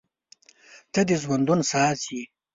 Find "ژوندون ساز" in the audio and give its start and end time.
1.21-1.99